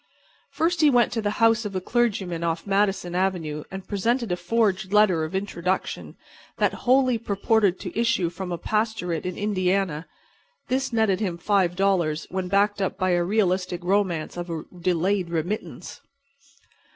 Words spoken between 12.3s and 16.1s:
when backed up by a realistic romance of a delayed remittance.